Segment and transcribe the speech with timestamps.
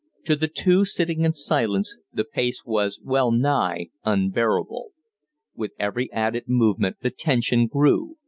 [0.25, 4.93] To the two sitting in silence the pace was wellnigh unbearable.
[5.55, 8.15] With every added movement the tension grew.